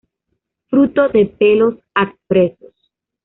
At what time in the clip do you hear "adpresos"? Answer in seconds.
1.93-2.73